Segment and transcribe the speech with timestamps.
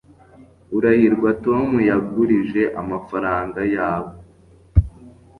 [0.77, 4.13] urahirwa tom yagurije amafaranga yawe